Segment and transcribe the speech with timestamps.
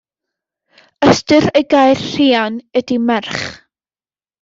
[1.11, 3.51] Ystyr y gair rhiain ydy merch.